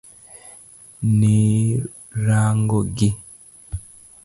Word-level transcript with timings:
Norango 1.19 2.79
gi. 2.97 3.09